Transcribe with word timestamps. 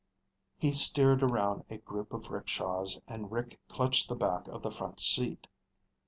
He 0.57 0.71
steered 0.73 1.21
around 1.21 1.63
a 1.69 1.77
group 1.77 2.11
of 2.11 2.31
rickshaws 2.31 2.99
and 3.07 3.31
Rick 3.31 3.59
clutched 3.67 4.09
the 4.09 4.15
back 4.15 4.47
of 4.47 4.63
the 4.63 4.71
front 4.71 4.99
seat. 4.99 5.45